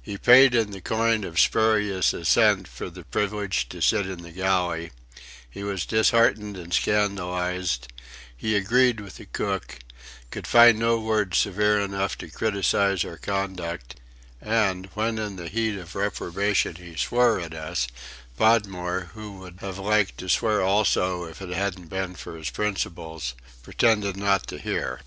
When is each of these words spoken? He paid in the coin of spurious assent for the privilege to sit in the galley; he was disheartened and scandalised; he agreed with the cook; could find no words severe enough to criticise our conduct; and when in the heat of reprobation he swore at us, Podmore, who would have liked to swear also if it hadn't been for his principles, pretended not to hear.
He 0.00 0.16
paid 0.16 0.54
in 0.54 0.70
the 0.70 0.80
coin 0.80 1.24
of 1.24 1.38
spurious 1.38 2.14
assent 2.14 2.66
for 2.66 2.88
the 2.88 3.02
privilege 3.04 3.68
to 3.68 3.82
sit 3.82 4.06
in 4.08 4.22
the 4.22 4.30
galley; 4.30 4.92
he 5.50 5.62
was 5.62 5.84
disheartened 5.84 6.56
and 6.56 6.72
scandalised; 6.72 7.86
he 8.34 8.56
agreed 8.56 8.98
with 8.98 9.16
the 9.16 9.26
cook; 9.26 9.80
could 10.30 10.46
find 10.46 10.78
no 10.78 10.98
words 10.98 11.36
severe 11.36 11.80
enough 11.82 12.16
to 12.16 12.30
criticise 12.30 13.04
our 13.04 13.18
conduct; 13.18 13.96
and 14.40 14.86
when 14.94 15.18
in 15.18 15.36
the 15.36 15.48
heat 15.48 15.76
of 15.76 15.94
reprobation 15.94 16.76
he 16.76 16.96
swore 16.96 17.38
at 17.38 17.52
us, 17.52 17.88
Podmore, 18.38 19.10
who 19.12 19.32
would 19.32 19.58
have 19.60 19.76
liked 19.76 20.16
to 20.16 20.30
swear 20.30 20.62
also 20.62 21.24
if 21.26 21.42
it 21.42 21.50
hadn't 21.50 21.90
been 21.90 22.14
for 22.14 22.38
his 22.38 22.48
principles, 22.48 23.34
pretended 23.62 24.16
not 24.16 24.46
to 24.46 24.58
hear. 24.58 25.02